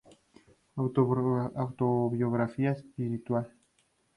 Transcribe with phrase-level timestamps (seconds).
[0.77, 3.51] Autobiografía espiritual".